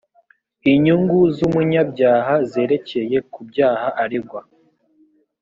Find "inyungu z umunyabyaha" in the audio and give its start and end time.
0.71-2.33